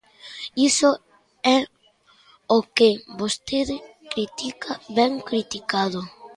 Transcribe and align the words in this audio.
Iso 0.69 0.89
é 1.55 1.57
o 2.55 2.59
que 2.75 2.89
vostede 3.19 3.75
critica, 4.13 4.71
ben 4.97 5.13
criticado. 5.29 5.99